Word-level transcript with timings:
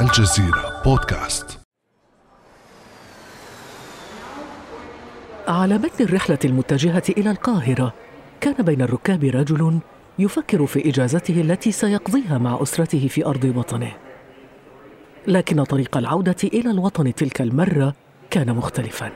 الجزيرة 0.00 0.82
بودكاست. 0.84 1.60
على 5.48 5.78
متن 5.78 6.04
الرحلة 6.04 6.38
المتجهة 6.44 7.02
إلى 7.08 7.30
القاهرة 7.30 7.94
كان 8.40 8.64
بين 8.64 8.82
الركاب 8.82 9.24
رجل 9.24 9.78
يفكر 10.18 10.66
في 10.66 10.88
إجازته 10.88 11.40
التي 11.40 11.72
سيقضيها 11.72 12.38
مع 12.38 12.62
أسرته 12.62 13.08
في 13.08 13.26
أرض 13.26 13.52
وطنه. 13.56 13.92
لكن 15.26 15.64
طريق 15.64 15.96
العودة 15.96 16.36
إلى 16.44 16.70
الوطن 16.70 17.14
تلك 17.14 17.40
المرة 17.42 17.94
كان 18.30 18.56
مختلفاً. 18.56 19.10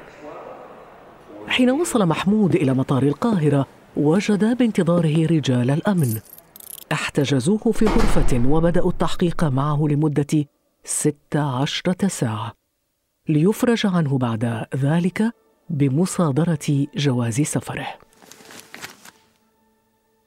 حين 1.49 1.71
وصل 1.71 2.07
محمود 2.07 2.55
إلى 2.55 2.75
مطار 2.75 3.03
القاهرة 3.03 3.67
وجد 3.97 4.57
بانتظاره 4.59 5.27
رجال 5.27 5.71
الأمن. 5.71 6.21
احتجزوه 6.93 7.73
في 7.73 7.85
غرفة 7.85 8.43
وبدأوا 8.49 8.91
التحقيق 8.91 9.45
معه 9.45 9.87
لمدة 9.91 10.47
ست 10.85 11.37
عشرة 11.37 12.09
ساعة 12.09 12.53
ليفرج 13.29 13.87
عنه 13.87 14.19
بعد 14.19 14.67
ذلك 14.77 15.33
بمصادرة 15.71 16.87
جواز 16.97 17.41
سفره. 17.41 17.87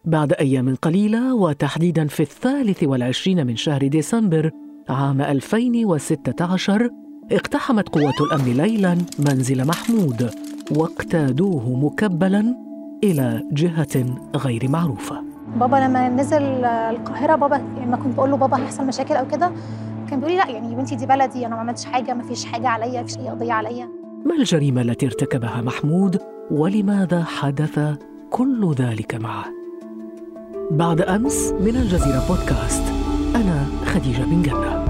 بعد 0.05 0.33
أيام 0.33 0.75
قليلة 0.75 1.35
وتحديدا 1.35 2.07
في 2.07 2.19
الثالث 2.23 2.83
والعشرين 2.83 3.47
من 3.47 3.55
شهر 3.55 3.87
ديسمبر 3.87 4.51
عام 4.89 5.21
2016 5.21 6.89
اقتحمت 7.31 7.89
قوات 7.89 8.21
الأمن 8.21 8.53
ليلا 8.57 8.97
منزل 9.19 9.67
محمود 9.67 10.31
واقتادوه 10.71 11.69
مكبلا 11.85 12.55
إلى 13.03 13.43
جهة 13.51 14.05
غير 14.35 14.69
معروفة. 14.69 15.23
بابا 15.55 15.75
لما 15.75 16.09
نزل 16.09 16.43
القاهرة 16.65 17.35
بابا 17.35 17.55
يعني 17.55 17.91
ما 17.91 17.97
كنت 17.97 18.15
بقول 18.15 18.29
له 18.31 18.37
بابا 18.37 18.57
هيحصل 18.57 18.85
مشاكل 18.85 19.15
أو 19.15 19.27
كده 19.27 19.51
كان 20.09 20.19
بيقول 20.19 20.35
لي 20.35 20.37
لا 20.39 20.49
يعني 20.49 20.75
بنتي 20.75 20.95
دي 20.95 21.05
بلدي 21.05 21.45
أنا 21.45 21.55
ما 21.55 21.61
عملتش 21.61 21.85
حاجة 21.85 22.13
ما 22.13 22.23
فيش 22.23 22.45
حاجة 22.45 22.67
عليا 22.67 23.01
مفيش 23.01 23.17
أي 23.17 23.29
قضية 23.29 23.53
عليا. 23.53 23.89
ما 24.25 24.35
الجريمة 24.35 24.81
التي 24.81 25.05
ارتكبها 25.05 25.61
محمود؟ 25.61 26.19
ولماذا 26.51 27.23
حدث 27.23 27.79
كل 28.29 28.73
ذلك 28.73 29.15
معه؟ 29.15 29.45
بعد 30.71 31.01
أمس 31.01 31.51
من 31.51 31.75
الجزيرة 31.75 32.27
بودكاست 32.27 32.83
أنا 33.35 33.65
خديجة 33.85 34.23
بن 34.23 34.41
جنة. 34.41 34.85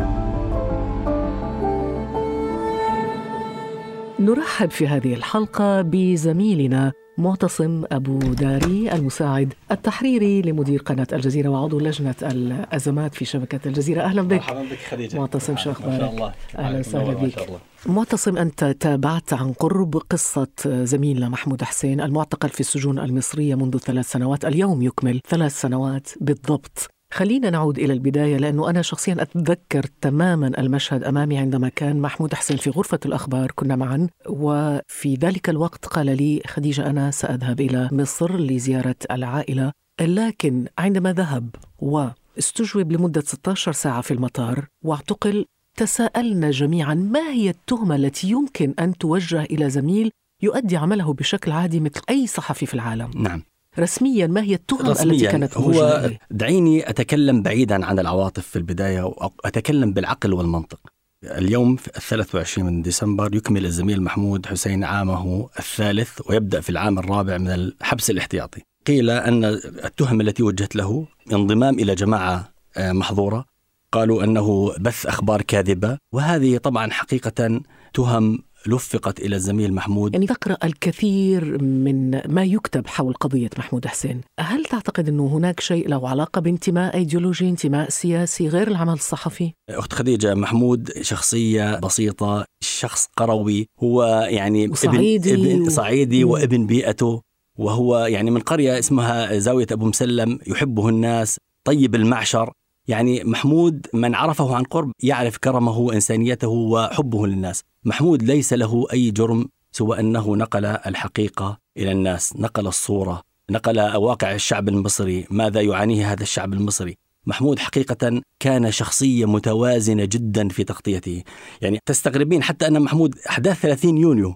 نرحب 4.20 4.72
في 4.72 4.88
هذه 4.88 5.14
الحلقة 5.14 5.82
بزميلنا 5.82 6.94
معتصم 7.18 7.84
أبو 7.92 8.20
داري 8.20 8.92
المساعد 8.92 9.54
التحريري 9.72 10.42
لمدير 10.42 10.82
قناة 10.82 11.08
الجزيرة 11.14 11.50
وعضو 11.50 11.80
لجنة 11.80 12.16
الأزمات 12.22 13.16
في 13.16 13.26
شبكة 13.26 13.60
الجزيرة. 13.66 14.02
أهلا 14.02 14.22
بك. 14.22 14.34
مرحبا 14.34 14.62
بك 14.62 14.78
خديجة. 14.90 15.18
معتصم 15.18 15.58
شو 15.58 15.72
أخبارك؟ 15.72 16.14
الله. 16.14 16.34
أهلا 16.58 16.80
وسهلا 16.80 17.14
بك. 17.14 17.50
معتصم 17.86 18.38
أنت 18.38 18.64
تابعت 18.80 19.34
عن 19.34 19.54
قرب 19.54 19.98
قصة 20.10 20.48
زميلنا 20.66 21.30
محمود 21.30 21.64
حسين 21.64 22.02
المعتقل 22.02 22.50
في 22.50 22.60
السجون 22.60 23.00
المصرية 23.00 23.56
منذ 23.56 23.78
ثلاث 23.78 24.12
سنوات. 24.12 24.46
اليوم 24.46 24.82
يكمل 24.82 25.22
ثلاث 25.30 25.62
سنوات 25.62 26.10
بالضبط. 26.22 26.95
خلينا 27.16 27.50
نعود 27.50 27.80
إلى 27.80 27.94
البداية 27.94 28.38
لأنه 28.38 28.70
أنا 28.70 28.82
شخصيا 28.82 29.16
أتذكر 29.20 29.86
تماما 30.02 30.48
المشهد 30.48 31.04
أمامي 31.04 31.38
عندما 31.38 31.70
كان 31.70 32.02
محمود 32.02 32.34
حسين 32.34 32.58
في 32.58 32.70
غرفة 32.70 33.00
الأخبار 33.06 33.52
كنا 33.56 33.76
معا 33.76 34.08
وفي 34.30 35.16
ذلك 35.16 35.50
الوقت 35.50 35.86
قال 35.86 36.06
لي 36.06 36.42
خديجة 36.48 36.90
أنا 36.90 37.12
سأذهب 37.12 37.62
إلى 37.62 37.90
مصر 37.92 38.38
لزيارة 38.38 38.96
العائلة 39.12 39.72
لكن 40.02 40.68
عندما 40.78 41.14
ذهب 41.14 41.50
واستجوب 41.80 42.92
لمدة 42.92 43.22
16 43.22 43.72
ساعة 43.72 44.02
في 44.02 44.14
المطار 44.14 44.66
واعتقل 44.82 45.46
تساءلنا 45.78 46.52
جميعا 46.52 46.94
ما 46.94 47.30
هي 47.30 47.50
التهمة 47.50 47.96
التي 47.96 48.30
يمكن 48.30 48.74
أن 48.80 48.98
توجه 48.98 49.44
إلى 49.44 49.70
زميل 49.70 50.12
يؤدي 50.42 50.78
عمله 50.78 51.14
بشكل 51.14 51.52
عادي 51.52 51.80
مثل 51.80 52.02
أي 52.10 52.28
صحفي 52.28 52.66
في 52.66 52.74
العالم؟ 52.74 53.12
نعم. 53.16 53.42
رسميا 53.80 54.28
ما 54.28 54.42
هي 54.42 54.54
التهمة 54.54 54.92
التي 54.92 55.28
كانت 55.28 55.58
موجهة 55.58 56.06
هو؟ 56.06 56.12
دعيني 56.32 56.90
أتكلم 56.90 57.42
بعيدا 57.42 57.86
عن 57.86 58.00
العواطف 58.00 58.48
في 58.48 58.56
البداية 58.56 59.04
وأتكلم 59.04 59.94
بالعقل 59.94 60.34
والمنطق. 60.34 60.80
اليوم 61.24 61.76
في 61.76 61.90
23 62.00 62.68
من 62.68 62.82
ديسمبر 62.82 63.36
يكمل 63.36 63.66
الزميل 63.66 64.04
محمود 64.04 64.46
حسين 64.46 64.84
عامه 64.84 65.50
الثالث 65.60 66.22
ويبدأ 66.30 66.62
في 66.62 66.70
العام 66.70 67.00
الرابع 67.00 67.38
من 67.38 67.48
الحبس 67.48 68.10
الاحتياطي. 68.10 68.62
قيل 68.88 69.10
أن 69.10 69.46
التهم 69.46 70.22
التي 70.22 70.44
وجهت 70.44 70.76
له 70.76 71.08
انضمام 71.34 71.80
إلى 71.80 71.96
جماعة 71.96 72.52
آه، 72.78 72.92
محظورة. 72.92 73.46
قالوا 73.92 74.24
أنه 74.24 74.74
بث 74.80 75.06
أخبار 75.06 75.42
كاذبة 75.42 75.98
وهذه 76.12 76.58
طبعا 76.58 76.92
حقيقة 76.92 77.62
تهم 77.94 78.40
لفقت 78.68 79.20
إلى 79.20 79.36
الزميل 79.36 79.74
محمود 79.74 80.14
يعني 80.14 80.28
تقرأ 80.28 80.58
الكثير 80.64 81.64
من 81.64 82.22
ما 82.28 82.44
يكتب 82.44 82.88
حول 82.88 83.14
قضية 83.14 83.50
محمود 83.58 83.88
حسين 83.88 84.22
هل 84.40 84.66
تعتقد 84.66 85.10
أنه 85.10 85.28
هناك 85.28 85.60
شيء 85.60 85.88
له 85.90 86.10
علاقة 86.10 86.42
بانتماء 86.42 86.96
أيديولوجي 86.96 87.50
انتماء 87.50 87.90
سياسي 87.90 88.48
غير 88.48 88.68
العمل 88.68 88.94
الصحفي؟ 88.94 89.52
أخت 89.70 89.94
خديجة 89.94 90.34
محمود 90.36 90.90
شخصية 91.02 91.80
بسيطة 91.80 92.46
شخص 92.64 93.08
قروي 93.18 93.68
هو 93.80 94.28
يعني 94.30 94.68
وصعيدي 94.68 95.34
ابن, 95.34 95.46
ابن 95.52 95.62
و- 95.62 95.70
صعيدي 95.70 96.24
مم. 96.24 96.30
وابن 96.32 96.66
بيئته 96.66 97.22
وهو 97.60 97.98
يعني 98.00 98.32
من 98.32 98.42
قرية 98.42 98.80
اسمها 98.80 99.38
زاوية 99.40 99.68
أبو 99.72 99.86
مسلم 99.86 100.40
يحبه 100.48 100.90
الناس 100.90 101.38
طيب 101.68 101.96
المعشر 101.96 102.52
يعني 102.88 103.24
محمود 103.24 103.88
من 103.94 104.16
عرفه 104.16 104.56
عن 104.56 104.64
قرب 104.64 104.92
يعرف 105.04 105.38
كرمه 105.38 105.78
وإنسانيته 105.78 106.48
وحبه 106.48 107.28
للناس 107.28 107.62
محمود 107.86 108.24
ليس 108.24 108.54
له 108.54 108.88
أي 108.94 109.12
جرم 109.12 109.46
سوى 109.72 110.00
أنه 110.00 110.36
نقل 110.36 110.66
الحقيقة 110.66 111.58
إلى 111.78 111.92
الناس 111.92 112.36
نقل 112.36 112.68
الصورة 112.68 113.22
نقل 113.52 113.80
واقع 113.96 114.34
الشعب 114.34 114.70
المصري 114.70 115.26
ماذا 115.30 115.62
يعانيه 115.62 116.12
هذا 116.12 116.24
الشعب 116.24 116.54
المصري. 116.54 116.98
محمود 117.26 117.60
حقيقة 117.60 118.22
كان 118.40 118.72
شخصية 118.72 119.26
متوازنة 119.26 120.06
جدا 120.06 120.50
في 120.50 120.64
تغطيته. 120.64 121.24
يعني 121.62 121.80
تستغربين 121.86 122.44
حتى 122.44 122.68
أن 122.68 122.82
محمود 122.82 123.16
أحداث 123.30 123.62
30 123.62 123.98
يونيو 123.98 124.36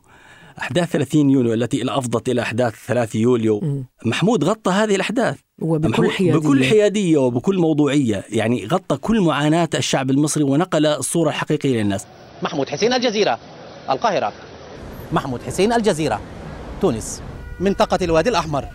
أحداث 0.60 0.92
30 0.92 1.30
يونيو 1.30 1.54
التي 1.54 1.90
أفضت 1.90 2.30
إلى 2.30 2.42
أحداث 2.42 2.74
3 2.88 3.20
يوليو. 3.20 3.84
محمود 4.06 4.44
غطى 4.44 4.72
هذه 4.72 4.96
الأحداث. 4.96 5.38
وبكل 5.62 6.10
حيادية 6.10 6.40
بكل 6.40 6.66
حيادية. 6.66 7.18
وبكل 7.18 7.58
موضوعية. 7.58 8.26
يعني 8.30 8.66
غطى 8.66 8.98
كل 8.98 9.22
معاناة 9.22 9.70
الشعب 9.76 10.10
المصري 10.10 10.44
ونقل 10.44 10.86
الصورة 10.86 11.30
الحقيقية 11.30 11.82
للناس. 11.82 12.06
محمود 12.44 12.70
حسين 12.70 12.94
الجزيرة 12.94 13.40
القاهرة. 13.90 14.34
محمود 15.12 15.42
حسين 15.42 15.74
الجزيرة 15.74 16.22
تونس. 16.82 17.22
منطقة 17.60 18.00
الوادي 18.02 18.30
الأحمر 18.30 18.66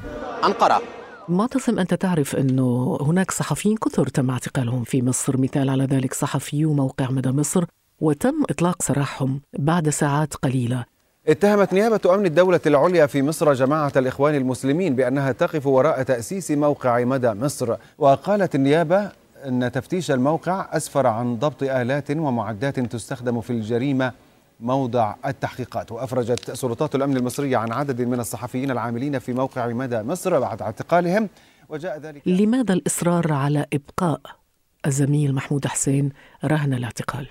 أنقرة. 0.45 0.83
معتصم 1.29 1.79
أنت 1.79 1.95
تعرف 1.95 2.37
أنه 2.37 2.99
هناك 3.01 3.31
صحفيين 3.31 3.77
كثر 3.77 4.07
تم 4.07 4.31
اعتقالهم 4.31 4.85
في 4.85 5.03
مصر؟ 5.03 5.41
مثال 5.41 5.71
على 5.71 5.85
ذلك 5.85 6.15
صحفيو 6.15 6.73
موقع 6.73 7.11
مدى 7.11 7.31
مصر 7.31 7.65
وتم 8.01 8.43
إطلاق 8.51 8.83
سراحهم 8.83 9.41
بعد 9.59 9.89
ساعات 9.89 10.35
قليلة. 10.35 10.85
اتهمت 11.29 11.73
نيابة 11.73 12.15
أمن 12.15 12.27
الدولة 12.27 12.61
العليا 12.67 13.07
في 13.07 13.23
مصر 13.23 13.53
جماعة 13.53 13.93
الإخوان 13.97 14.35
المسلمين 14.35 14.97
بأنها 14.97 15.33
تقف 15.33 15.67
وراء 15.67 16.03
تأسيس 16.03 16.51
موقع 16.51 17.05
مدى 17.05 17.31
مصر 17.31 17.77
وقالت 17.99 18.55
النيابة 18.55 19.11
أن 19.49 19.73
تفتيش 19.73 20.11
الموقع 20.11 20.69
أسفر 20.77 21.07
عن 21.07 21.37
ضبط 21.37 21.63
آلات 21.63 22.11
ومعدات 22.11 22.81
تستخدم 22.81 23.41
في 23.41 23.51
الجريمة 23.51 24.13
موضع 24.61 25.15
التحقيقات. 25.27 25.93
وأفرجت 25.93 26.51
سلطات 26.51 26.95
الأمن 26.95 27.17
المصرية 27.17 27.57
عن 27.57 27.73
عدد 27.73 28.03
من 28.03 28.21
الصحفيين 28.21 28.71
العاملين 28.71 29.19
في 29.19 29.33
موقع 29.33 29.67
مدى 29.67 30.03
مصر 30.03 30.41
بعد 30.41 30.63
اعتقالهم 30.63 31.29
وجاء 31.69 31.99
ذلك. 31.99 32.29
لماذا 32.29 32.75
الإصرار 32.75 33.33
على 33.33 33.67
إبقاء 33.73 34.21
الزميل 34.87 35.35
محمود 35.35 35.67
حسين 35.67 36.13
رهن 36.45 36.75
الاعتقال؟ 36.75 37.27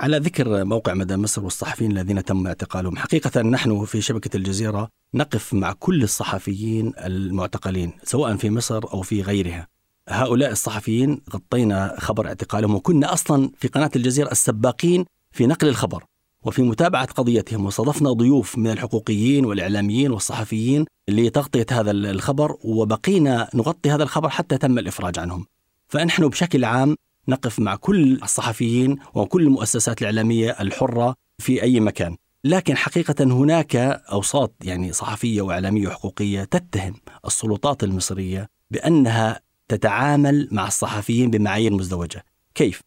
على 0.00 0.18
ذكر 0.18 0.64
موقع 0.64 0.94
مدى 0.94 1.16
مصر 1.16 1.44
والصحفيين 1.44 1.90
الذين 1.90 2.24
تم 2.24 2.46
اعتقالهم 2.46 2.96
حقيقة 2.96 3.42
نحن 3.42 3.84
في 3.84 4.00
شبكة 4.00 4.36
الجزيرة 4.36 4.88
نقف 5.14 5.54
مع 5.54 5.72
كل 5.72 6.02
الصحفيين 6.02 6.92
المعتقلين 6.98 7.92
سواء 8.02 8.36
في 8.36 8.50
مصر 8.50 8.84
أو 8.92 9.02
في 9.02 9.22
غيرها. 9.22 9.73
هؤلاء 10.08 10.52
الصحفيين 10.52 11.20
غطينا 11.34 11.94
خبر 11.98 12.26
اعتقالهم 12.26 12.74
وكنا 12.74 13.12
أصلا 13.12 13.50
في 13.58 13.68
قناة 13.68 13.90
الجزيرة 13.96 14.30
السباقين 14.30 15.04
في 15.32 15.46
نقل 15.46 15.68
الخبر. 15.68 16.04
وفي 16.44 16.62
متابعة 16.62 17.06
قضيتهم 17.06 17.64
واستضفنا 17.64 18.12
ضيوف 18.12 18.58
من 18.58 18.70
الحقوقيين 18.70 19.44
والإعلاميين 19.44 20.10
والصحفيين 20.10 20.84
لتغطية 21.08 21.66
هذا 21.70 21.90
الخبر 21.90 22.56
وبقينا 22.64 23.48
نغطي 23.54 23.90
هذا 23.90 24.02
الخبر 24.02 24.28
حتى 24.28 24.58
تم 24.58 24.78
الإفراج 24.78 25.18
عنهم. 25.18 25.46
فنحن 25.88 26.28
بشكل 26.28 26.64
عام 26.64 26.96
نقف 27.28 27.58
مع 27.58 27.76
كل 27.76 28.22
الصحفيين 28.22 28.98
وكل 29.14 29.42
المؤسسات 29.42 30.00
الإعلامية 30.00 30.50
الحرة 30.50 31.14
في 31.38 31.62
أي 31.62 31.80
مكان. 31.80 32.16
لكن 32.44 32.76
حقيقة 32.76 33.24
هناك 33.24 33.76
أوساط 34.12 34.52
يعني 34.62 34.92
صحفية 34.92 35.42
وإعلامية 35.42 35.88
وحقوقية 35.88 36.44
تتهم 36.44 36.94
السلطات 37.26 37.84
المصرية 37.84 38.48
بأنها 38.70 39.40
تتعامل 39.68 40.48
مع 40.52 40.66
الصحفيين 40.66 41.30
بمعايير 41.30 41.72
مزدوجة. 41.72 42.24
كيف؟ 42.54 42.80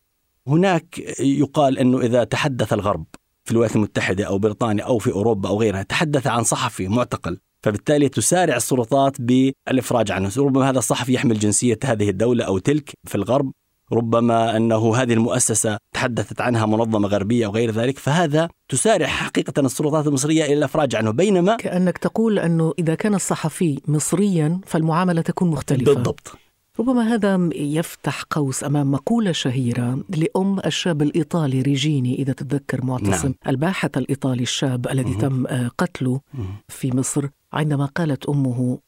هناك 0.48 1.00
يقال 1.20 1.80
أنه 1.80 2.00
إذا 2.00 2.24
تحدث 2.24 2.74
الغرب 2.74 3.06
في 3.46 3.52
الولايات 3.52 3.76
المتحدة 3.76 4.24
أو 4.24 4.38
بريطانيا 4.38 4.84
أو 4.84 4.98
في 4.98 5.12
أوروبا 5.12 5.50
أو 5.50 5.60
غيرها 5.60 5.84
تحدث 5.84 6.28
عن 6.28 6.44
صحفي 6.44 6.88
معتقل 6.88 7.40
فبالتالي 7.64 8.10
تسارع 8.10 8.56
السلطات 8.56 9.22
بالإفراج 9.22 10.12
عنه. 10.12 10.32
ربما 10.38 10.70
هذا 10.70 10.80
الصحفي 10.80 11.14
يحمل 11.14 11.40
جنسية 11.40 11.80
هذه 11.84 12.10
الدولة 12.10 12.46
أو 12.46 12.58
تلك 12.58 12.94
في 13.04 13.16
الغرب 13.16 13.52
ربما 13.94 14.58
إنه 14.58 14.96
هذه 14.96 15.14
المؤسسة 15.14 15.78
تحدثت 15.94 16.42
عنها 16.42 16.66
منظمة 16.66 17.08
غربية 17.08 17.46
أو 17.46 17.52
غير 17.52 17.72
ذلك 17.72 17.98
فهذا 17.98 18.50
تسارع 18.70 19.08
حقيقة 19.08 19.62
السلطات 19.62 20.08
المصرية 20.08 20.46
إلى 20.46 20.54
الإفراج 20.54 20.96
عنه. 20.96 21.12
بينما 21.12 21.56
كأنك 21.56 21.98
تقول 21.98 22.40
إنه 22.40 22.74
إذا 22.80 22.96
كان 22.96 23.16
الصحفي 23.16 23.82
مصريا 23.88 24.62
فالمعاملة 24.66 25.22
تكون 25.22 25.50
مختلفة. 25.50 25.94
بالضبط. 25.94 26.38
ربما 26.80 27.14
هذا 27.14 27.50
يفتح 27.56 28.24
قوس 28.30 28.64
أمام 28.64 28.92
مقولة 28.92 29.32
شهيرة 29.32 30.04
لأم 30.10 30.60
الشاب 30.66 31.02
الإيطالي 31.02 31.62
ريجيني 31.62 32.16
إذا 32.16 32.34
تتذكر 32.34 32.86
معتصم 32.86 33.28
نعم. 33.28 33.36
الباحث 33.48 33.98
الإيطالي 33.98 34.44
الشاب 34.44 34.88
الذي 34.88 35.12
مه. 35.12 35.20
تم 35.20 35.46
قتله 35.78 36.22
في 36.68 36.96
مصر 36.96 37.28
عندما 37.54 37.86
قالت 37.86 38.26
أمه 38.26 38.80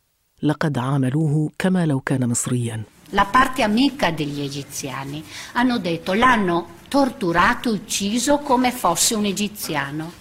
لقد 0.43 0.77
عاملوه 0.77 1.49
كما 1.59 1.85
لو 1.85 1.99
كان 1.99 2.29
مصريا 2.29 2.83
la 3.11 3.25
parte 3.25 3.63
amica 3.63 4.11
degli 4.11 4.41
egiziani, 4.41 5.23
hanno 5.53 5.79
detto 5.79 6.13
l'hanno 6.13 6.67
torturato, 6.87 7.71
ucciso 7.71 8.37
come 8.37 8.71
fosse 8.71 9.15
un 9.15 9.25
egiziano. 9.25 10.11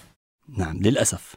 نعم 0.57 0.77
للأسف 0.77 1.35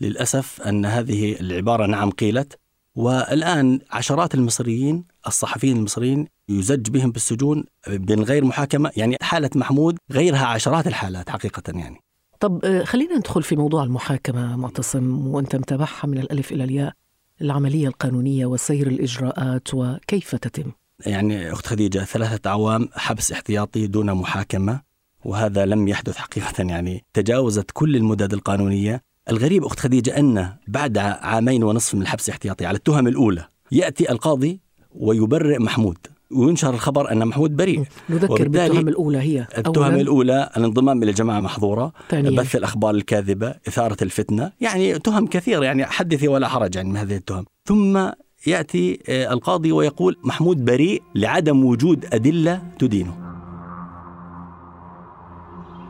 للأسف 0.00 0.62
أن 0.62 0.86
هذه 0.86 1.40
العبارة 1.40 1.86
نعم 1.86 2.10
قيلت 2.10 2.58
والآن 2.94 3.80
عشرات 3.90 4.34
المصريين 4.34 5.04
الصحفيين 5.26 5.76
المصريين 5.76 6.26
يزج 6.48 6.90
بهم 6.90 7.10
بالسجون 7.10 7.64
من 7.88 8.24
غير 8.24 8.44
محاكمة 8.44 8.90
يعني 8.96 9.16
حالة 9.22 9.50
محمود 9.54 9.98
غيرها 10.12 10.46
عشرات 10.46 10.86
الحالات 10.86 11.30
حقيقة 11.30 11.62
يعني. 11.78 12.00
طب 12.40 12.82
خلينا 12.84 13.16
ندخل 13.16 13.42
في 13.42 13.56
موضوع 13.56 13.84
المحاكمة 13.84 14.56
معتصم 14.56 15.26
وأنت 15.26 15.56
متابعها 15.56 16.06
من 16.06 16.18
الألف 16.18 16.52
إلى 16.52 16.64
الياء 16.64 16.92
العملية 17.40 17.88
القانونية 17.88 18.46
وسير 18.46 18.86
الإجراءات 18.86 19.74
وكيف 19.74 20.34
تتم؟ 20.34 20.72
يعني 21.06 21.52
أخت 21.52 21.66
خديجة 21.66 21.98
ثلاثة 21.98 22.50
أعوام 22.50 22.88
حبس 22.92 23.32
احتياطي 23.32 23.86
دون 23.86 24.14
محاكمة 24.14 24.80
وهذا 25.24 25.66
لم 25.66 25.88
يحدث 25.88 26.16
حقيقة 26.16 26.62
يعني 26.72 27.04
تجاوزت 27.12 27.70
كل 27.72 27.96
المدد 27.96 28.32
القانونية. 28.32 29.02
الغريب 29.30 29.64
أخت 29.64 29.80
خديجة 29.80 30.18
أن 30.18 30.56
بعد 30.68 30.98
عامين 30.98 31.62
ونصف 31.62 31.94
من 31.94 32.02
الحبس 32.02 32.28
الاحتياطي 32.28 32.66
على 32.66 32.76
التهم 32.76 33.08
الأولى 33.08 33.48
يأتي 33.72 34.10
القاضي 34.12 34.60
ويبرئ 34.94 35.58
محمود 35.58 35.98
وينشر 36.30 36.74
الخبر 36.74 37.12
أن 37.12 37.26
محمود 37.26 37.56
بريء 37.56 37.84
نذكر 38.10 38.48
بالتهم 38.48 38.88
الأولى 38.88 39.18
هي 39.18 39.46
التهم 39.58 39.94
الأولى 39.94 40.50
الانضمام 40.56 41.02
إلى 41.02 41.12
جماعة 41.12 41.40
محظورة 41.40 41.92
ثانيا. 42.08 42.30
بث 42.30 42.56
الأخبار 42.56 42.94
الكاذبة 42.94 43.54
إثارة 43.68 43.96
الفتنة 44.02 44.52
يعني 44.60 44.98
تهم 44.98 45.26
كثيره 45.26 45.64
يعني 45.64 45.84
حدثي 45.84 46.28
ولا 46.28 46.48
حرج 46.48 46.76
يعني 46.76 46.88
من 46.88 46.96
هذه 46.96 47.16
التهم 47.16 47.44
ثم 47.68 48.10
يأتي 48.46 49.00
آه، 49.08 49.32
القاضي 49.32 49.72
ويقول 49.72 50.16
محمود 50.24 50.64
بريء 50.64 51.02
لعدم 51.14 51.64
وجود 51.64 52.06
أدلة 52.12 52.62
تدينه. 52.78 53.24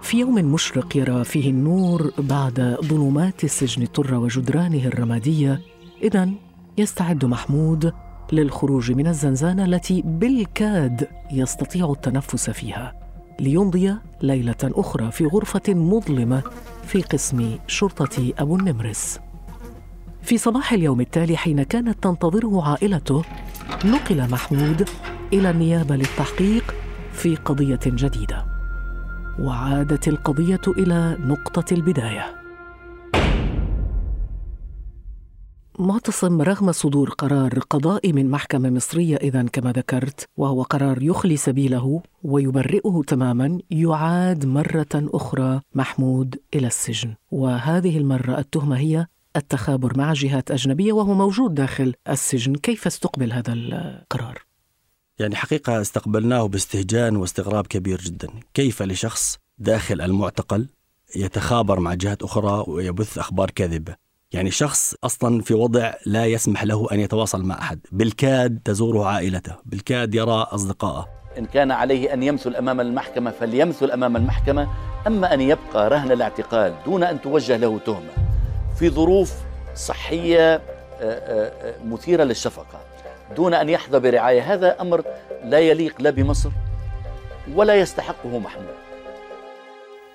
في 0.03 0.21
يوم 0.21 0.35
مشرق 0.35 0.97
يرى 0.97 1.25
فيه 1.25 1.51
النور 1.51 2.13
بعد 2.19 2.77
ظلمات 2.85 3.45
السجن 3.45 3.83
الطر 3.83 4.15
وجدرانه 4.15 4.87
الرمادية 4.87 5.61
اذا 6.03 6.31
يستعد 6.79 7.25
محمود 7.25 7.93
للخروج 8.33 8.93
من 8.93 9.07
الزنزانة 9.07 9.65
التي 9.65 10.03
بالكاد 10.03 11.09
يستطيع 11.33 11.91
التنفس 11.91 12.51
فيها 12.51 12.95
ليمضي 13.41 13.95
ليلة 14.23 14.57
أخرى 14.63 15.11
في 15.11 15.27
غرفة 15.27 15.75
مظلمة 15.75 16.43
في 16.87 17.03
قسم 17.03 17.59
شرطة 17.67 18.33
أبو 18.39 18.57
النمرس. 18.57 19.21
في 20.23 20.39
صباح 20.39 20.73
اليوم 20.73 21.01
التالي 21.01 21.37
حين 21.37 21.63
كانت 21.63 22.05
تنتظره 22.05 22.69
عائلته 22.69 23.23
نقل 23.85 24.31
محمود 24.31 24.89
إلى 25.33 25.51
النيابة 25.51 25.97
للتحقيق 25.97 26.75
في 27.13 27.37
قضية 27.37 27.81
جديدة. 27.87 28.47
وعادت 29.39 30.09
القضية 30.09 30.61
إلى 30.69 31.17
نقطة 31.21 31.75
البداية. 31.75 32.44
معتصم 35.79 36.43
رغم 36.43 36.73
صدور 36.73 37.11
قرار 37.11 37.59
قضائي 37.59 38.13
من 38.13 38.31
محكمة 38.31 38.71
مصرية 38.71 39.17
إذا 39.17 39.43
كما 39.43 39.73
ذكرت 39.73 40.29
وهو 40.37 40.63
قرار 40.63 41.03
يخلي 41.03 41.37
سبيله 41.37 42.03
ويبرئه 42.23 43.03
تماما 43.07 43.59
يعاد 43.71 44.47
مرة 44.47 44.87
أخرى 44.95 45.61
محمود 45.75 46.41
إلى 46.55 46.67
السجن. 46.67 47.15
وهذه 47.31 47.99
المرة 47.99 48.39
التهمة 48.39 48.79
هي 48.79 49.07
التخابر 49.37 49.99
مع 49.99 50.13
جهات 50.13 50.51
أجنبية 50.51 50.93
وهو 50.93 51.15
موجود 51.15 51.55
داخل 51.55 51.95
السجن. 52.09 52.55
كيف 52.55 52.87
استقبل 52.87 53.33
هذا 53.33 53.53
القرار؟ 53.53 54.43
يعني 55.19 55.37
حقيقة 55.37 55.81
استقبلناه 55.81 56.47
باستهجان 56.47 57.17
واستغراب 57.17 57.67
كبير 57.67 58.01
جدا. 58.01 58.29
كيف 58.55 58.83
لشخص 58.83 59.39
داخل 59.59 60.01
المعتقل 60.01 60.69
يتخابر 61.17 61.81
مع 61.81 61.95
جهات 61.95 62.23
أخرى 62.23 62.65
ويبث 62.69 63.19
أخبار 63.19 63.51
كاذبة؟ 63.51 64.04
يعني 64.35 64.51
شخص 64.51 64.95
أصلا 65.05 65.43
في 65.43 65.55
وضع 65.55 65.93
لا 66.07 66.27
يسمح 66.27 66.65
له 66.65 66.87
أن 66.93 67.01
يتواصل 67.01 67.43
مع 67.43 67.59
أحد. 67.59 67.79
بالكاد 67.93 68.61
تزوره 68.65 69.07
عائلته 69.07 69.55
بالكاد 69.67 70.15
يرى 70.15 70.47
أصدقائه. 70.51 71.09
إن 71.39 71.47
كان 71.47 71.71
عليه 71.71 72.13
أن 72.15 72.23
يمثل 72.23 72.57
أمام 72.57 72.81
المحكمة 72.81 73.31
فليمثل 73.31 73.91
أمام 73.91 74.17
المحكمة 74.17 74.69
أما 75.07 75.35
أن 75.35 75.41
يبقى 75.41 75.91
رهن 75.91 76.13
الاعتقال 76.13 76.75
دون 76.87 77.03
أن 77.03 77.21
توجه 77.21 77.57
له 77.57 77.79
تهمة. 77.79 78.11
في 78.79 78.91
ظروف 78.91 79.33
صحية 79.75 80.55
آه، 80.55 80.61
آه، 81.01 81.75
مثيرة 81.85 82.25
للشفقة. 82.25 82.81
دون 83.37 83.55
أن 83.55 83.69
يحظى 83.69 83.99
برعاية. 83.99 84.55
هذا 84.55 84.81
أمر 84.81 85.05
لا 85.45 85.59
يليق 85.59 85.95
لا 85.99 86.11
بمصر 86.11 86.51
ولا 87.55 87.75
يستحقه 87.75 88.39
محمود. 88.39 88.75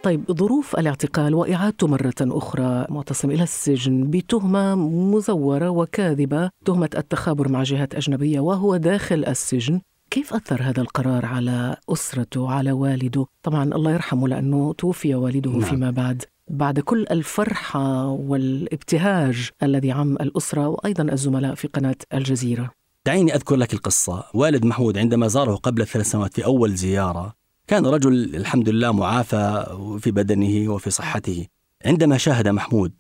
طيب 0.04 0.31
ظروف 0.31 0.75
الاعتقال 0.75 1.36
وإعادته 1.36 1.88
مرة 1.88 2.13
أخرى 2.22 2.86
معتصم 2.90 3.31
إلى 3.31 3.44
السجن 3.44 4.10
بتهمة 4.10 4.75
مزورة 5.16 5.69
وكاذبة 5.69 6.50
تهمة 6.66 6.90
التخابر 6.98 7.50
مع 7.50 7.63
جهات 7.63 7.96
أجنبية 7.96 8.40
وهو 8.40 8.78
داخل 8.78 9.25
السجن. 9.25 9.81
كيف 10.12 10.34
أثر 10.34 10.62
هذا 10.62 10.81
القرار 10.81 11.25
على 11.25 11.75
أسرته 11.90 12.51
على 12.51 12.72
والده؟ 12.72 13.25
طبعا 13.44 13.63
الله 13.63 13.92
يرحمه 13.92 14.28
لأنه 14.28 14.73
توفي 14.73 15.16
والده 15.16 15.52
نعم. 15.52 15.62
فيما 15.62 15.92
بعد. 15.92 16.23
بعد 16.47 16.80
كل 16.80 17.06
الفرحة 17.12 18.07
والابتهاج 18.07 19.50
الذي 19.64 19.92
عم 19.92 20.14
الأسرة 20.14 20.68
وأيضا 20.68 21.04
الزملاء 21.04 21.56
في 21.56 21.68
قناة 21.68 21.95
الجزيرة. 22.14 22.71
دعيني 23.06 23.35
أذكر 23.35 23.56
لك 23.56 23.73
القصة. 23.73 24.23
والد 24.33 24.66
محمود 24.66 24.97
عندما 24.97 25.28
زاره 25.28 25.56
قبل 25.56 25.88
ثلاث 25.88 26.12
سنوات 26.12 26.33
في 26.33 26.45
أول 26.45 26.76
زيارة 26.76 27.39
كان 27.69 27.85
رجل 27.85 28.35
الحمد 28.35 28.69
لله 28.69 28.92
معافى 28.92 29.66
في 29.99 30.11
بدنه 30.11 30.73
وفي 30.73 30.90
صحته. 30.90 31.47
عندما 31.85 32.18
شاهد 32.18 32.47
محمود 32.47 32.94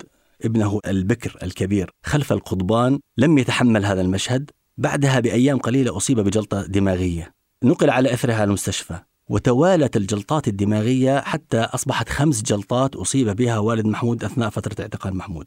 ابنه 0.45 0.79
البكر 0.87 1.37
الكبير 1.43 1.91
خلف 2.03 2.31
القضبان 2.31 2.99
لم 3.17 3.37
يتحمل 3.37 3.85
هذا 3.85 4.01
المشهد. 4.01 4.51
بعدها 4.77 5.19
بأيام 5.19 5.57
قليلة 5.57 5.97
أصيب 5.97 6.19
بجلطة 6.19 6.65
دماغية. 6.65 7.33
نقل 7.63 7.89
على 7.89 8.13
إثرها 8.13 8.43
المستشفى. 8.43 8.99
وتوالت 9.29 9.97
الجلطات 9.97 10.47
الدماغية 10.47 11.21
حتى 11.21 11.59
أصبحت 11.59 12.09
خمس 12.09 12.41
جلطات 12.41 12.95
أصيب 12.95 13.29
بها 13.35 13.57
والد 13.57 13.85
محمود 13.85 14.23
أثناء 14.23 14.49
فترة 14.49 14.81
اعتقال 14.81 15.15
محمود. 15.15 15.45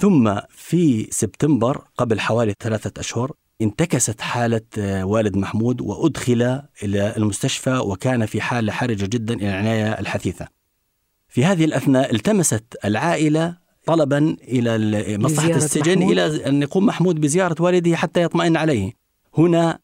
ثم 0.00 0.38
في 0.48 1.08
سبتمبر 1.10 1.84
قبل 1.96 2.20
حوالي 2.20 2.54
ثلاثة 2.60 3.00
أشهر 3.00 3.32
انتكست 3.62 4.20
حالة 4.20 4.60
آه، 4.78 5.04
والد 5.04 5.36
محمود 5.36 5.80
وأدخل 5.80 6.62
إلى 6.82 7.14
المستشفى 7.16 7.78
وكان 7.78 8.26
في 8.26 8.40
حالة 8.40 8.72
حرجة 8.72 9.06
جدا 9.06 9.34
إلى 9.34 9.48
العناية 9.48 10.00
الحثيثة. 10.00 10.48
في 11.28 11.44
هذه 11.44 11.64
الأثناء 11.64 12.14
التمست 12.14 12.64
العائلة 12.84 13.56
طلبا 13.86 14.36
إلى 14.42 15.18
مصلحة 15.18 15.50
السجن 15.50 15.98
محمود. 15.98 16.12
إلى 16.12 16.48
أن 16.48 16.62
يقوم 16.62 16.86
محمود 16.86 17.20
بزيارة 17.20 17.62
والده 17.62 17.96
حتى 17.96 18.22
يطمئن 18.22 18.56
عليه. 18.56 18.92
هنا 19.38 19.78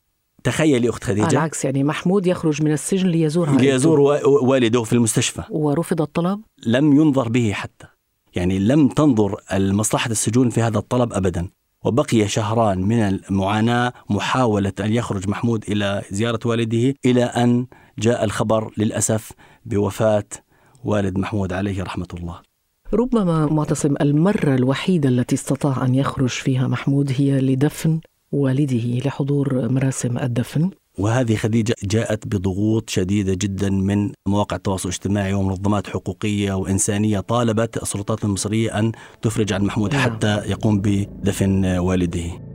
تخيلي 0.45 0.89
أخت 0.89 1.05
خديجة. 1.05 1.25
على 1.25 1.33
العكس 1.33 1.65
يعني 1.65 1.85
محمود 1.85 2.27
يخرج 2.27 2.63
من 2.63 2.73
السجن 2.73 3.09
ليزور 3.09 3.57
ليزور 3.57 4.01
والده 4.27 4.83
في 4.83 4.93
المستشفى. 4.93 5.43
ورفض 5.51 6.01
الطلب؟ 6.01 6.41
لم 6.67 6.93
ينظر 6.93 7.29
به 7.29 7.53
حتى. 7.53 7.87
يعني 8.37 8.59
لم 8.59 8.89
تنظر 8.89 9.37
مصلحه 9.53 10.11
السجون 10.11 10.51
في 10.51 10.63
هذا 10.63 10.79
الطلب 10.79 11.13
ابدا. 11.13 11.49
وبقي 11.85 12.29
شهران 12.29 12.79
من 12.81 13.03
المعاناة 13.03 13.93
محاولة 14.11 14.73
أن 14.81 14.93
يخرج 14.93 15.29
محمود 15.29 15.65
إلى 15.69 16.03
زيارة 16.11 16.41
والده 16.45 16.95
إلى 17.05 17.25
أن 17.25 17.67
جاء 17.99 18.25
الخبر 18.25 18.73
للأسف 18.79 19.33
بوفاة 19.67 20.25
والد 20.85 21.19
محمود 21.19 21.53
عليه 21.53 21.83
رحمة 21.83 22.09
الله. 22.15 22.41
ربما 22.95 23.47
معتصم 23.47 23.95
المرة 24.01 24.55
الوحيدة 24.55 25.09
التي 25.09 25.35
استطاع 25.35 25.85
أن 25.85 25.95
يخرج 25.95 26.29
فيها 26.29 26.69
محمود 26.69 27.13
هي 27.17 27.41
لدفن 27.41 28.01
والده 28.33 29.09
لحضور 29.09 29.69
مراسم 29.69 30.19
الدفن 30.19 30.71
وهذه 30.99 31.37
خديجة 31.37 31.75
جاءت 31.85 32.27
بضغوط 32.27 32.91
شديدة 32.91 33.35
جدا 33.35 33.71
من 33.71 34.13
مواقع 34.27 34.57
التواصل 34.57 34.89
الاجتماعي 34.89 35.35
ومنظمات 35.35 35.87
حقوقية 35.87 36.53
وإنسانية 36.53 37.21
طالبت 37.21 37.83
السلطات 37.83 38.25
المصرية 38.25 38.79
أن 38.79 38.93
تفرج 39.23 39.53
عن 39.53 39.63
محمود 39.63 39.95
نعم. 39.95 40.03
حتى 40.03 40.37
يقوم 40.47 40.81
بدفن 40.81 41.65
والده 41.79 42.53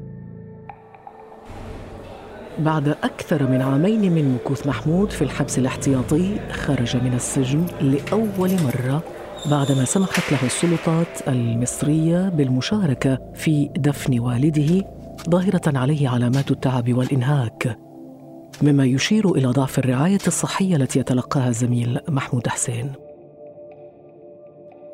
بعد 2.59 2.87
أكثر 2.87 3.47
من 3.47 3.61
عامين 3.61 4.11
من 4.11 4.35
مكوث 4.35 4.67
محمود 4.67 5.11
في 5.11 5.21
الحبس 5.21 5.57
الاحتياطي 5.57 6.39
خرج 6.51 6.97
من 6.97 7.13
السجن 7.13 7.65
لأول 7.81 8.51
مرة 8.63 9.03
بعدما 9.45 9.85
سمحت 9.85 10.31
له 10.31 10.45
السلطات 10.45 11.27
المصرية 11.27 12.29
بالمشاركة 12.29 13.19
في 13.35 13.69
دفن 13.77 14.19
والده 14.19 14.85
ظاهرة 15.29 15.77
عليه 15.77 16.09
علامات 16.09 16.51
التعب 16.51 16.93
والإنهاك 16.93 17.86
مما 18.61 18.85
يشير 18.85 19.31
إلى 19.35 19.47
ضعف 19.47 19.79
الرعاية 19.79 20.19
الصحية 20.27 20.75
التي 20.75 20.99
يتلقاها 20.99 21.49
الزميل 21.49 21.99
محمود 22.07 22.47
حسين. 22.47 22.93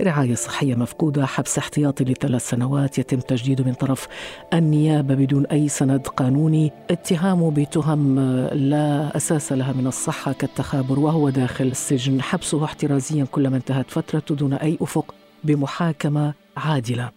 رعاية 0.01 0.35
صحية 0.35 0.75
مفقودة 0.75 1.25
حبس 1.25 1.57
احتياطي 1.57 2.03
لثلاث 2.03 2.49
سنوات 2.49 2.99
يتم 2.99 3.19
تجديده 3.19 3.63
من 3.63 3.73
طرف 3.73 4.07
النيابة 4.53 5.15
بدون 5.15 5.45
أي 5.45 5.69
سند 5.69 6.07
قانوني. 6.07 6.71
اتهامه 6.89 7.51
بتهم 7.51 8.19
لا 8.53 9.17
أساس 9.17 9.53
لها 9.53 9.73
من 9.73 9.87
الصحة 9.87 10.33
كالتخابر 10.33 10.99
وهو 10.99 11.29
داخل 11.29 11.65
السجن. 11.65 12.21
حبسه 12.21 12.65
احترازيا 12.65 13.25
كلما 13.31 13.57
انتهت 13.57 13.91
فترته 13.91 14.35
دون 14.35 14.53
أي 14.53 14.77
أفق 14.81 15.15
بمحاكمة 15.43 16.33
عادلة. 16.57 17.11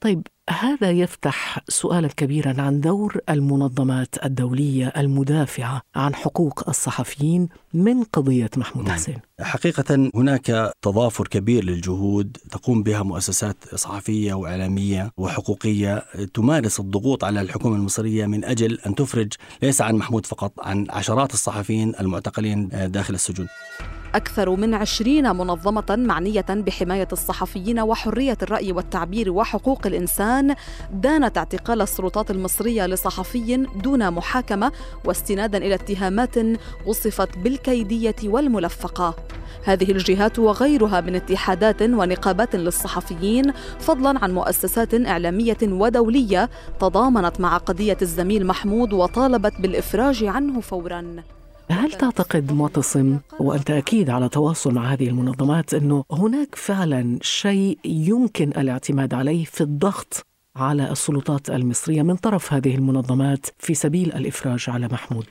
طيب 0.00 0.26
هذا 0.50 0.90
يفتح 0.90 1.58
سؤالا 1.68 2.08
كبيرا 2.08 2.62
عن 2.62 2.80
دور 2.80 3.18
المنظمات 3.28 4.14
الدولية 4.24 4.92
المدافعة 4.96 5.82
عن 5.94 6.14
حقوق 6.14 6.68
الصحفيين 6.68 7.48
من 7.74 8.02
قضية 8.02 8.50
محمود 8.56 8.84
نعم. 8.84 8.94
حسين. 8.94 9.18
حقيقة 9.40 10.10
هناك 10.14 10.72
تضافر 10.82 11.28
كبير 11.28 11.64
للجهود 11.64 12.36
تقوم 12.50 12.82
بها 12.82 13.02
مؤسسات 13.02 13.74
صحفية 13.74 14.34
وإعلامية 14.34 15.10
وحقوقية 15.16 16.04
تمارس 16.34 16.80
الضغوط 16.80 17.24
على 17.24 17.40
الحكومة 17.40 17.76
المصرية 17.76 18.26
من 18.26 18.44
أجل 18.44 18.78
أن 18.86 18.94
تفرج 18.94 19.32
ليس 19.62 19.80
عن 19.82 19.94
محمود 19.94 20.26
فقط 20.26 20.52
عن 20.58 20.86
عشرات 20.90 21.34
الصحفيين 21.34 21.92
المعتقلين 22.00 22.68
داخل 22.68 23.14
السجون 23.14 23.48
أكثر 24.14 24.56
من 24.56 24.74
عشرين 24.74 25.36
منظمة 25.36 25.96
معنية 25.98 26.46
بحماية 26.48 27.08
الصحفيين 27.12 27.80
وحرية 27.80 28.38
الرأي 28.42 28.72
والتعبير 28.72 29.30
وحقوق 29.30 29.86
الإنسان 29.86 30.39
دانت 30.92 31.38
اعتقال 31.38 31.80
السلطات 31.82 32.30
المصرية 32.30 32.86
لصحفي 32.86 33.66
دون 33.82 34.10
محاكمة 34.10 34.72
واستنادا 35.04 35.58
إلى 35.58 35.74
اتهامات 35.74 36.34
وصفت 36.86 37.38
بالكيدية 37.38 38.16
والملفقة. 38.24 39.16
هذه 39.64 39.92
الجهات 39.92 40.38
وغيرها 40.38 41.00
من 41.00 41.14
اتحادات 41.14 41.82
ونقابات 41.82 42.56
للصحفيين 42.56 43.52
فضلا 43.78 44.24
عن 44.24 44.34
مؤسسات 44.34 44.94
إعلامية 44.94 45.58
ودولية 45.62 46.50
تضامنت 46.80 47.40
مع 47.40 47.56
قضية 47.56 47.96
الزميل 48.02 48.46
محمود 48.46 48.92
وطالبت 48.92 49.52
بالإفراج 49.60 50.24
عنه 50.24 50.60
فوراً. 50.60 51.22
هل 51.70 51.92
تعتقد 51.92 52.52
معتصم 52.52 53.18
وأنت 53.40 53.70
أكيد 53.70 54.10
على 54.10 54.28
تواصل 54.28 54.74
مع 54.74 54.92
هذه 54.92 55.08
المنظمات 55.08 55.74
أنه 55.74 56.04
هناك 56.12 56.54
فعلا 56.54 57.18
شيء 57.22 57.78
يمكن 57.84 58.48
الاعتماد 58.48 59.14
عليه 59.14 59.44
في 59.44 59.60
الضغط 59.60 60.26
على 60.56 60.90
السلطات 60.90 61.50
المصرية 61.50 62.02
من 62.02 62.16
طرف 62.16 62.52
هذه 62.52 62.74
المنظمات 62.74 63.46
في 63.58 63.74
سبيل 63.74 64.12
الإفراج 64.12 64.64
على 64.68 64.88
محمود؟ 64.88 65.26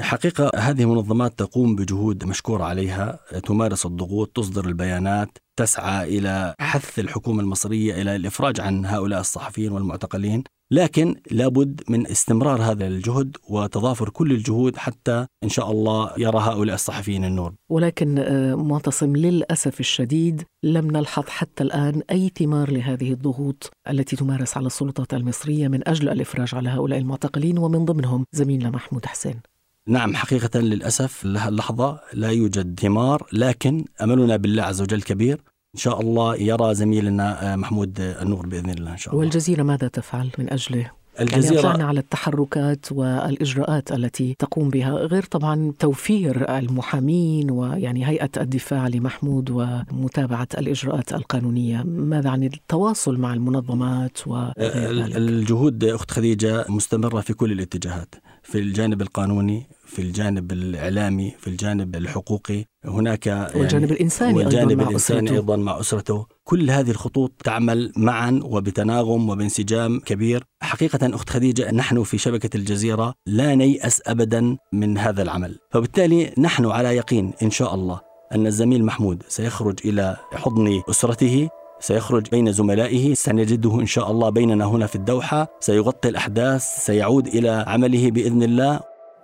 حقيقة 0.00 0.50
هذه 0.56 0.82
المنظمات 0.82 1.38
تقوم 1.38 1.76
بجهود 1.76 2.24
مشكور 2.24 2.62
عليها 2.62 3.18
تمارس 3.44 3.86
الضغوط 3.86 4.36
تصدر 4.36 4.64
البيانات 4.64 5.38
تسعى 5.56 6.18
إلى 6.18 6.54
حث 6.60 6.98
الحكومة 6.98 7.40
المصرية 7.40 8.02
إلى 8.02 8.16
الإفراج 8.16 8.60
عن 8.60 8.86
هؤلاء 8.86 9.20
الصحفيين 9.20 9.72
والمعتقلين 9.72 10.44
لكن 10.72 11.14
لابد 11.30 11.80
من 11.88 12.06
استمرار 12.06 12.62
هذا 12.62 12.86
الجهد 12.86 13.36
وتضافر 13.48 14.08
كل 14.08 14.32
الجهود 14.32 14.76
حتى 14.76 15.26
إن 15.44 15.48
شاء 15.48 15.70
الله 15.70 16.12
يرى 16.18 16.38
هؤلاء 16.38 16.74
الصحفيين 16.74 17.24
النور. 17.24 17.52
ولكن 17.68 18.18
آه، 18.18 18.54
معتصم 18.54 19.16
للأسف 19.16 19.80
الشديد 19.80 20.42
لم 20.62 20.90
نلحظ 20.90 21.24
حتى 21.28 21.62
الآن 21.62 22.02
أي 22.10 22.30
ثمار 22.38 22.70
لهذه 22.70 23.12
الضغوط 23.12 23.70
التي 23.88 24.16
تمارس 24.16 24.56
على 24.56 24.66
السلطات 24.66 25.14
المصرية 25.14 25.68
من 25.68 25.88
أجل 25.88 26.08
الإفراج 26.08 26.54
على 26.54 26.68
هؤلاء 26.68 26.98
المعتقلين 26.98 27.58
ومن 27.58 27.84
ضمنهم 27.84 28.24
زميلنا 28.32 28.70
محمود 28.70 29.06
حسين. 29.06 29.40
نعم 29.88 30.16
حقيقة 30.16 30.60
للأسف 30.60 31.24
اللحظة 31.24 32.00
لا 32.12 32.30
يوجد 32.30 32.80
ثمار 32.80 33.26
لكن 33.32 33.84
أملنا 34.02 34.36
بالله 34.36 34.62
عز 34.62 34.82
وجل 34.82 35.02
كبير. 35.02 35.40
إن 35.74 35.80
شاء 35.80 36.00
الله 36.00 36.36
يرى 36.36 36.74
زميلنا 36.74 37.56
محمود 37.56 38.00
النور 38.00 38.46
بإذن 38.46 38.70
الله 38.70 38.92
إن 38.92 38.96
شاء 38.96 39.14
الله 39.14 39.20
والجزيرة 39.24 39.62
ماذا 39.62 39.88
تفعل 39.88 40.30
من 40.38 40.52
أجله؟ 40.52 40.90
الجزيرة 41.20 41.68
يعني 41.68 41.82
على 41.82 42.00
التحركات 42.00 42.92
والإجراءات 42.92 43.92
التي 43.92 44.34
تقوم 44.38 44.70
بها 44.70 44.90
غير 44.90 45.22
طبعا 45.22 45.72
توفير 45.78 46.58
المحامين 46.58 47.50
ويعني 47.50 48.06
هيئة 48.06 48.30
الدفاع 48.36 48.88
لمحمود 48.88 49.50
ومتابعة 49.50 50.48
الإجراءات 50.58 51.12
القانونية 51.12 51.82
ماذا 51.82 52.30
عن 52.30 52.42
التواصل 52.44 53.18
مع 53.18 53.34
المنظمات 53.34 54.18
وذلك؟ 54.26 55.16
الجهود 55.16 55.84
أخت 55.84 56.10
خديجة 56.10 56.64
مستمرة 56.68 57.20
في 57.20 57.34
كل 57.34 57.52
الاتجاهات 57.52 58.14
في 58.42 58.58
الجانب 58.58 59.02
القانوني 59.02 59.66
في 59.90 60.02
الجانب 60.02 60.52
الإعلامي 60.52 61.34
في 61.38 61.46
الجانب 61.46 61.96
الحقوقي 61.96 62.64
هناك 62.84 63.26
يعني 63.26 63.60
والجانب 63.60 63.92
الإنساني 63.92 64.34
والجانب 64.34 64.70
أيضا 64.70 64.82
مع 64.82 64.88
الإنساني 64.88 65.20
أسرته. 65.20 65.34
أيضا 65.34 65.56
مع 65.56 65.80
أسرته. 65.80 66.26
كل 66.44 66.70
هذه 66.70 66.90
الخطوط 66.90 67.32
تعمل 67.44 67.92
معا 67.96 68.40
وبتناغم 68.44 69.30
وبانسجام 69.30 70.00
كبير. 70.00 70.44
حقيقة 70.62 71.14
أخت 71.14 71.30
خديجة 71.30 71.70
نحن 71.70 72.02
في 72.02 72.18
شبكة 72.18 72.56
الجزيرة 72.56 73.14
لا 73.26 73.54
نيأس 73.54 74.02
أبدا 74.06 74.56
من 74.72 74.98
هذا 74.98 75.22
العمل. 75.22 75.58
فبالتالي 75.70 76.34
نحن 76.38 76.66
على 76.66 76.96
يقين 76.96 77.32
إن 77.42 77.50
شاء 77.50 77.74
الله 77.74 78.00
أن 78.34 78.46
الزميل 78.46 78.84
محمود 78.84 79.22
سيخرج 79.28 79.80
إلى 79.84 80.16
حضن 80.32 80.82
أسرته 80.90 81.48
سيخرج 81.80 82.28
بين 82.30 82.52
زملائه 82.52 83.14
سنجده 83.14 83.80
إن 83.80 83.86
شاء 83.86 84.10
الله 84.10 84.30
بيننا 84.30 84.64
هنا 84.64 84.86
في 84.86 84.96
الدوحة 84.96 85.48
سيغطي 85.60 86.08
الأحداث 86.08 86.62
سيعود 86.62 87.26
إلى 87.26 87.64
عمله 87.66 88.10
بإذن 88.10 88.42
الله. 88.42 88.80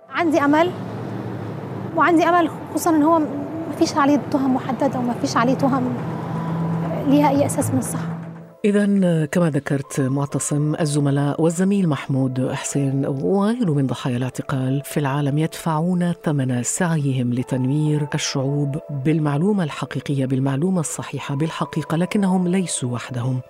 عندي 0.09 0.39
أمل 0.39 0.71
وعندي 1.95 2.23
أمل 2.23 2.49
خصوصا 2.73 2.89
إن 2.89 3.03
هو 3.03 3.19
ما 3.19 3.75
فيش 3.79 3.97
عليه 3.97 4.19
تهم 4.31 4.55
محدده 4.55 4.99
وما 4.99 5.13
فيش 5.13 5.37
عليه 5.37 5.53
تهم 5.53 5.93
ليها 7.07 7.29
اي 7.29 7.45
أساس 7.45 7.71
من 7.71 7.79
الصحة. 7.79 8.17
إذا 8.65 8.85
كما 9.25 9.49
ذكرت 9.49 10.01
معتصم 10.01 10.75
الزملاء 10.75 11.41
والزميل 11.41 11.89
محمود 11.89 12.51
حسين 12.51 13.05
وغيره 13.05 13.71
من 13.71 13.87
ضحايا 13.87 14.17
الاعتقال 14.17 14.81
في 14.85 14.99
العالم 14.99 15.37
يدفعون 15.37 16.13
ثمن 16.23 16.63
سعيهم 16.63 17.33
لتنوير 17.33 18.07
الشعوب 18.13 18.77
بالمعلومة 18.89 19.63
الحقيقية 19.63 20.25
بالمعلومة 20.25 20.79
الصحيحة 20.79 21.35
بالحقيقة 21.35 21.97
لكنهم 21.97 22.47
ليسوا 22.47 22.91
وحدهم. 22.91 23.41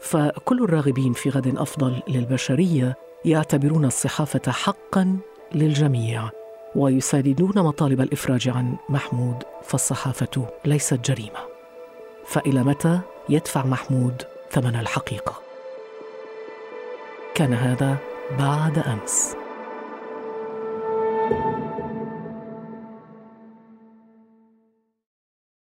فكل 0.00 0.64
الراغبين 0.64 1.12
في 1.12 1.30
غد 1.30 1.56
أفضل 1.56 2.02
للبشرية 2.08 2.96
يعتبرون 3.24 3.84
الصحافة 3.84 4.52
حقا 4.52 5.16
للجميع. 5.54 6.30
ويساندون 6.76 7.52
مطالب 7.58 8.00
الإفراج 8.00 8.48
عن 8.48 8.76
محمود 8.88 9.42
فالصحافة 9.62 10.46
ليست 10.64 11.10
جريمة. 11.10 11.40
فإلى 12.26 12.62
متى 12.62 13.00
يدفع 13.28 13.66
محمود 13.66 14.22
ثمن 14.50 14.76
الحقيقة؟ 14.76 15.34
كان 17.34 17.54
هذا 17.54 17.96
بعد 18.38 18.78
أمس. 18.78 19.41